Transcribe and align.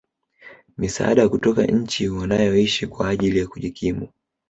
misaada 0.77 1.29
kutoka 1.29 1.65
nchi 1.65 2.09
wanayoishi 2.09 2.87
kwa 2.87 3.09
ajili 3.09 3.39
ya 3.39 3.47
kujikimu 3.47 4.09